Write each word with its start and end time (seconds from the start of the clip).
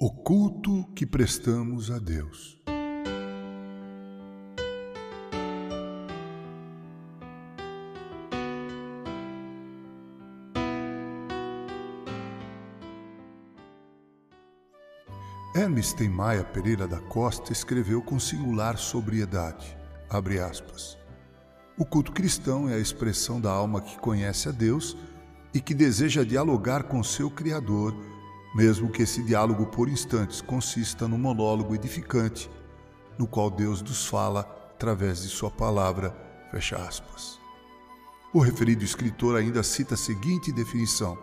O 0.00 0.12
culto 0.12 0.84
que 0.94 1.04
prestamos 1.04 1.90
a 1.90 1.98
Deus. 1.98 2.62
Hermes 15.52 15.96
Maia 16.08 16.44
Pereira 16.44 16.86
da 16.86 17.00
Costa 17.00 17.52
escreveu 17.52 18.00
com 18.00 18.20
singular 18.20 18.78
sobriedade, 18.78 19.76
abre 20.08 20.38
aspas, 20.38 20.96
o 21.76 21.84
culto 21.84 22.12
cristão 22.12 22.68
é 22.68 22.74
a 22.74 22.78
expressão 22.78 23.40
da 23.40 23.50
alma 23.50 23.80
que 23.80 23.98
conhece 23.98 24.48
a 24.48 24.52
Deus 24.52 24.96
e 25.52 25.60
que 25.60 25.74
deseja 25.74 26.22
dialogar 26.22 26.84
com 26.84 27.02
seu 27.02 27.28
Criador 27.28 28.17
mesmo 28.54 28.90
que 28.90 29.02
esse 29.02 29.22
diálogo 29.22 29.66
por 29.66 29.88
instantes 29.88 30.40
consista 30.40 31.06
num 31.06 31.18
monólogo 31.18 31.74
edificante, 31.74 32.50
no 33.18 33.26
qual 33.26 33.50
Deus 33.50 33.82
nos 33.82 34.06
fala 34.06 34.40
através 34.74 35.22
de 35.22 35.28
Sua 35.28 35.50
palavra. 35.50 36.14
Fecha 36.50 36.76
aspas. 36.76 37.38
O 38.32 38.40
referido 38.40 38.84
escritor 38.84 39.36
ainda 39.36 39.62
cita 39.62 39.94
a 39.94 39.98
seguinte 39.98 40.52
definição: 40.52 41.18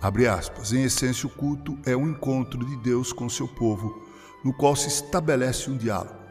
abre 0.00 0.26
aspas, 0.26 0.72
em 0.72 0.84
essência, 0.84 1.26
o 1.26 1.30
culto 1.30 1.78
é 1.84 1.96
um 1.96 2.08
encontro 2.08 2.64
de 2.64 2.76
Deus 2.76 3.12
com 3.12 3.28
seu 3.28 3.48
povo, 3.48 4.02
no 4.44 4.52
qual 4.52 4.76
se 4.76 4.88
estabelece 4.88 5.70
um 5.70 5.76
diálogo. 5.76 6.21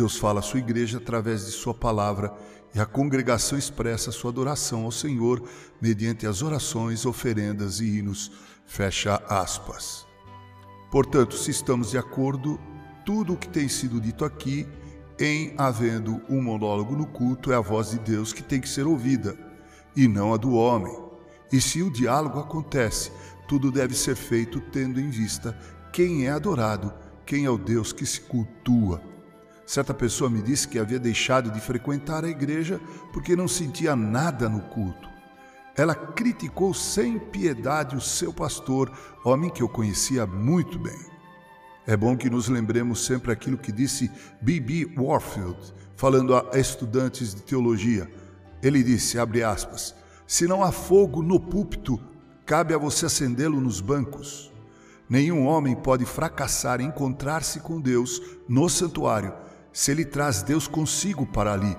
Deus 0.00 0.16
fala 0.16 0.40
à 0.40 0.42
sua 0.42 0.60
igreja 0.60 0.96
através 0.96 1.44
de 1.44 1.52
sua 1.52 1.74
palavra 1.74 2.32
e 2.74 2.80
a 2.80 2.86
congregação 2.86 3.58
expressa 3.58 4.10
sua 4.10 4.30
adoração 4.30 4.86
ao 4.86 4.90
Senhor 4.90 5.46
mediante 5.78 6.26
as 6.26 6.40
orações, 6.40 7.04
oferendas 7.04 7.80
e 7.80 7.98
hinos 7.98 8.32
Fecha 8.64 9.22
aspas. 9.28 10.06
Portanto, 10.90 11.36
se 11.36 11.50
estamos 11.50 11.90
de 11.90 11.98
acordo, 11.98 12.58
tudo 13.04 13.34
o 13.34 13.36
que 13.36 13.46
tem 13.46 13.68
sido 13.68 14.00
dito 14.00 14.24
aqui, 14.24 14.66
em 15.18 15.52
havendo 15.58 16.22
um 16.30 16.40
monólogo 16.40 16.96
no 16.96 17.04
culto, 17.04 17.52
é 17.52 17.56
a 17.56 17.60
voz 17.60 17.90
de 17.90 17.98
Deus 17.98 18.32
que 18.32 18.42
tem 18.42 18.58
que 18.58 18.70
ser 18.70 18.86
ouvida, 18.86 19.36
e 19.94 20.08
não 20.08 20.32
a 20.32 20.38
do 20.38 20.54
homem. 20.54 20.96
E 21.52 21.60
se 21.60 21.82
o 21.82 21.92
diálogo 21.92 22.38
acontece, 22.38 23.12
tudo 23.46 23.70
deve 23.70 23.94
ser 23.94 24.16
feito 24.16 24.62
tendo 24.72 24.98
em 24.98 25.10
vista 25.10 25.54
quem 25.92 26.26
é 26.26 26.30
adorado, 26.30 26.90
quem 27.26 27.44
é 27.44 27.50
o 27.50 27.58
Deus 27.58 27.92
que 27.92 28.06
se 28.06 28.22
cultua. 28.22 29.10
Certa 29.70 29.94
pessoa 29.94 30.28
me 30.28 30.42
disse 30.42 30.66
que 30.66 30.80
havia 30.80 30.98
deixado 30.98 31.48
de 31.48 31.60
frequentar 31.60 32.24
a 32.24 32.28
igreja 32.28 32.80
porque 33.12 33.36
não 33.36 33.46
sentia 33.46 33.94
nada 33.94 34.48
no 34.48 34.62
culto. 34.62 35.08
Ela 35.76 35.94
criticou 35.94 36.74
sem 36.74 37.20
piedade 37.20 37.94
o 37.94 38.00
seu 38.00 38.32
pastor, 38.32 38.90
homem 39.24 39.48
que 39.48 39.62
eu 39.62 39.68
conhecia 39.68 40.26
muito 40.26 40.76
bem. 40.76 40.98
É 41.86 41.96
bom 41.96 42.16
que 42.16 42.28
nos 42.28 42.48
lembremos 42.48 43.06
sempre 43.06 43.30
aquilo 43.30 43.56
que 43.56 43.70
disse 43.70 44.10
B.B. 44.42 44.92
Warfield, 44.98 45.72
falando 45.94 46.34
a 46.34 46.58
estudantes 46.58 47.32
de 47.32 47.42
teologia. 47.42 48.10
Ele 48.60 48.82
disse, 48.82 49.20
abre 49.20 49.44
aspas, 49.44 49.94
se 50.26 50.48
não 50.48 50.64
há 50.64 50.72
fogo 50.72 51.22
no 51.22 51.38
púlpito, 51.38 51.96
cabe 52.44 52.74
a 52.74 52.76
você 52.76 53.06
acendê-lo 53.06 53.60
nos 53.60 53.80
bancos. 53.80 54.52
Nenhum 55.08 55.46
homem 55.46 55.76
pode 55.76 56.04
fracassar 56.04 56.80
em 56.80 56.86
encontrar-se 56.86 57.60
com 57.60 57.80
Deus 57.80 58.20
no 58.48 58.68
santuário 58.68 59.32
se 59.72 59.90
ele 59.90 60.04
traz 60.04 60.42
Deus 60.42 60.66
consigo 60.66 61.26
para 61.26 61.52
ali. 61.52 61.76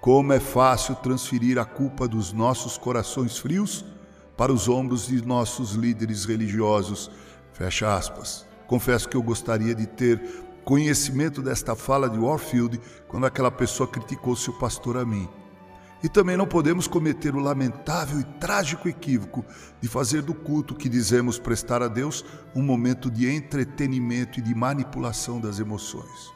Como 0.00 0.32
é 0.32 0.40
fácil 0.40 0.94
transferir 0.96 1.58
a 1.58 1.64
culpa 1.64 2.06
dos 2.06 2.32
nossos 2.32 2.76
corações 2.76 3.38
frios 3.38 3.84
para 4.36 4.52
os 4.52 4.68
ombros 4.68 5.06
de 5.06 5.24
nossos 5.24 5.72
líderes 5.72 6.24
religiosos. 6.24 7.10
Fecha 7.52 7.96
aspas. 7.96 8.46
Confesso 8.66 9.08
que 9.08 9.16
eu 9.16 9.22
gostaria 9.22 9.74
de 9.74 9.86
ter 9.86 10.20
conhecimento 10.64 11.42
desta 11.42 11.76
fala 11.76 12.08
de 12.08 12.18
Warfield 12.18 12.80
quando 13.06 13.26
aquela 13.26 13.50
pessoa 13.50 13.88
criticou 13.88 14.34
seu 14.34 14.52
pastor 14.54 14.96
a 14.96 15.04
mim. 15.04 15.28
E 16.02 16.08
também 16.08 16.36
não 16.36 16.46
podemos 16.46 16.86
cometer 16.86 17.34
o 17.34 17.40
lamentável 17.40 18.20
e 18.20 18.24
trágico 18.38 18.88
equívoco 18.88 19.42
de 19.80 19.88
fazer 19.88 20.20
do 20.20 20.34
culto 20.34 20.74
que 20.74 20.88
dizemos 20.88 21.38
prestar 21.38 21.82
a 21.82 21.88
Deus 21.88 22.22
um 22.54 22.62
momento 22.62 23.10
de 23.10 23.26
entretenimento 23.26 24.38
e 24.38 24.42
de 24.42 24.54
manipulação 24.54 25.40
das 25.40 25.58
emoções. 25.58 26.33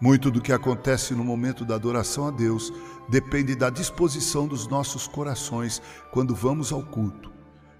Muito 0.00 0.30
do 0.30 0.42
que 0.42 0.52
acontece 0.52 1.14
no 1.14 1.24
momento 1.24 1.64
da 1.64 1.74
adoração 1.74 2.28
a 2.28 2.30
Deus 2.30 2.72
depende 3.08 3.54
da 3.54 3.70
disposição 3.70 4.46
dos 4.46 4.66
nossos 4.66 5.06
corações 5.08 5.80
quando 6.12 6.34
vamos 6.34 6.70
ao 6.70 6.82
culto. 6.82 7.32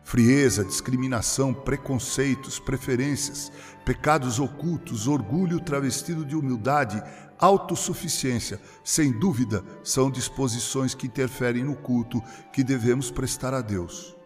Frieza, 0.03 0.65
discriminação, 0.65 1.53
preconceitos, 1.53 2.59
preferências, 2.59 3.53
pecados 3.85 4.39
ocultos, 4.39 5.07
orgulho 5.07 5.61
travestido 5.61 6.25
de 6.25 6.35
humildade, 6.35 7.03
autossuficiência, 7.39 8.61
sem 8.83 9.13
dúvida, 9.13 9.63
são 9.83 10.11
disposições 10.11 10.95
que 10.95 11.09
interferem 11.09 11.65
no 11.65 11.75
culto 11.75 12.23
que 12.53 12.65
devemos 12.65 13.11
prestar 13.11 13.53
a 13.53 13.61
Deus. 13.61 14.17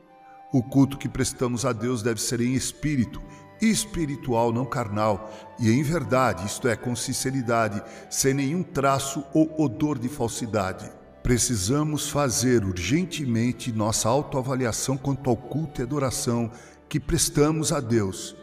O 0.52 0.62
culto 0.62 0.98
que 0.98 1.08
prestamos 1.08 1.64
a 1.64 1.72
Deus 1.72 2.02
deve 2.02 2.20
ser 2.20 2.40
em 2.40 2.54
espírito 2.54 3.20
espiritual, 3.60 4.52
não 4.52 4.64
carnal, 4.64 5.30
e 5.58 5.70
em 5.70 5.82
verdade, 5.82 6.46
isto 6.46 6.68
é, 6.68 6.76
com 6.76 6.94
sinceridade, 6.96 7.82
sem 8.08 8.34
nenhum 8.34 8.62
traço 8.62 9.24
ou 9.34 9.54
odor 9.62 9.98
de 9.98 10.08
falsidade. 10.08 10.90
Precisamos 11.22 12.08
fazer 12.08 12.64
urgentemente 12.64 13.70
nossa 13.70 14.08
autoavaliação 14.08 14.96
quanto 14.96 15.28
ao 15.28 15.36
culto 15.36 15.80
e 15.80 15.84
adoração 15.84 16.50
que 16.88 16.98
prestamos 16.98 17.72
a 17.72 17.80
Deus. 17.80 18.34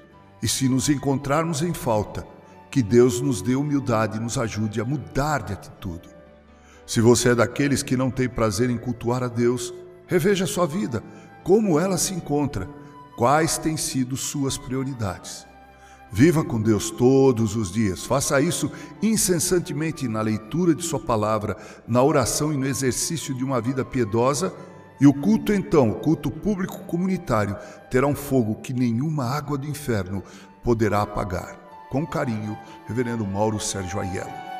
E 0.41 0.47
se 0.47 0.69
nos 0.69 0.87
encontrarmos 0.87 1.63
em 1.63 1.73
falta, 1.73 2.25
que 2.69 2.83
Deus 2.83 3.19
nos 3.19 3.41
dê 3.41 3.55
humildade 3.55 4.17
e 4.17 4.21
nos 4.21 4.37
ajude 4.37 4.79
a 4.79 4.85
mudar 4.85 5.41
de 5.41 5.53
atitude. 5.53 6.09
Se 6.85 7.01
você 7.01 7.29
é 7.29 7.35
daqueles 7.35 7.81
que 7.81 7.97
não 7.97 8.11
tem 8.11 8.29
prazer 8.29 8.69
em 8.69 8.77
cultuar 8.77 9.23
a 9.23 9.27
Deus, 9.27 9.73
reveja 10.05 10.45
sua 10.45 10.67
vida, 10.67 11.03
como 11.43 11.79
ela 11.79 11.97
se 11.97 12.13
encontra 12.13 12.69
quais 13.17 13.57
têm 13.57 13.75
sido 13.75 14.15
suas 14.15 14.57
prioridades. 14.57 15.47
Viva 16.09 16.45
com 16.45 16.61
Deus 16.61 16.91
todos 16.91 17.55
os 17.55 17.71
dias. 17.71 18.05
Faça 18.05 18.39
isso 18.39 18.71
incessantemente 19.01 20.07
na 20.07 20.21
leitura 20.21 20.73
de 20.73 20.83
Sua 20.83 20.99
palavra, 20.99 21.57
na 21.85 22.01
oração 22.01 22.53
e 22.53 22.57
no 22.57 22.65
exercício 22.65 23.33
de 23.33 23.43
uma 23.43 23.59
vida 23.59 23.83
piedosa. 23.83 24.53
E 25.01 25.05
o 25.05 25.13
culto, 25.13 25.51
então, 25.51 25.89
o 25.89 25.95
culto 25.95 26.31
público 26.31 26.85
comunitário, 26.85 27.57
terá 27.89 28.07
um 28.07 28.15
fogo 28.15 28.55
que 28.55 28.71
nenhuma 28.71 29.25
água 29.25 29.57
do 29.57 29.67
inferno 29.67 30.23
poderá 30.63 31.01
apagar. 31.01 31.57
Com 31.89 32.05
carinho, 32.05 32.57
Reverendo 32.87 33.25
Mauro 33.25 33.59
Sérgio 33.59 33.99
Aiello. 33.99 34.56